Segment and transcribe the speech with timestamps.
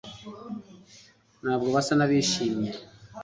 [1.41, 2.71] ntabwo basa n'abishimye